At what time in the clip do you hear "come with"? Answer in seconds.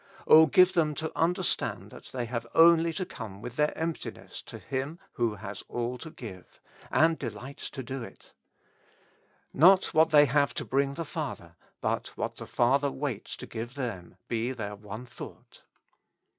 3.05-3.55